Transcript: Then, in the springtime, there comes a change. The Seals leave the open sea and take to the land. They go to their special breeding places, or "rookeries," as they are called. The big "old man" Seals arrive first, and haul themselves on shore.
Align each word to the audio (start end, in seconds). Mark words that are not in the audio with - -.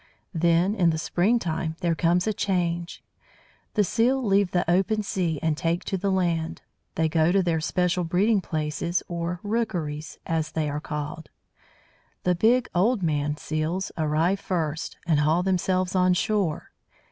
Then, 0.33 0.73
in 0.73 0.89
the 0.89 0.97
springtime, 0.97 1.75
there 1.81 1.93
comes 1.93 2.25
a 2.25 2.33
change. 2.33 3.03
The 3.75 3.83
Seals 3.83 4.25
leave 4.25 4.49
the 4.49 4.67
open 4.67 5.03
sea 5.03 5.39
and 5.43 5.55
take 5.55 5.83
to 5.83 5.95
the 5.95 6.09
land. 6.11 6.63
They 6.95 7.07
go 7.07 7.31
to 7.31 7.43
their 7.43 7.61
special 7.61 8.03
breeding 8.03 8.41
places, 8.41 9.03
or 9.07 9.39
"rookeries," 9.43 10.17
as 10.25 10.53
they 10.53 10.67
are 10.71 10.81
called. 10.81 11.29
The 12.23 12.33
big 12.33 12.67
"old 12.73 13.03
man" 13.03 13.37
Seals 13.37 13.91
arrive 13.95 14.39
first, 14.39 14.97
and 15.05 15.19
haul 15.19 15.43
themselves 15.43 15.93
on 15.93 16.15
shore. 16.15 16.71